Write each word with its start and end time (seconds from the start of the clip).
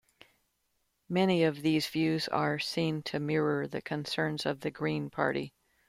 Many 1.09 1.43
of 1.43 1.61
these 1.61 1.85
views 1.85 2.27
are 2.29 2.57
seen 2.57 3.03
to 3.03 3.19
mirror 3.19 3.67
the 3.67 3.83
concerns 3.83 4.47
of 4.47 4.61
the 4.61 4.71
Green 4.71 5.11
party. 5.11 5.53